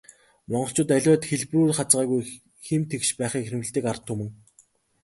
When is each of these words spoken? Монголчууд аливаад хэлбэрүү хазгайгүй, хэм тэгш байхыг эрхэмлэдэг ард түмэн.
Монголчууд 0.51 0.93
аливаад 0.95 1.23
хэлбэрүү 1.29 1.71
хазгайгүй, 1.77 2.21
хэм 2.65 2.81
тэгш 2.89 3.09
байхыг 3.19 3.41
эрхэмлэдэг 3.45 3.85
ард 3.91 4.03
түмэн. 4.07 4.29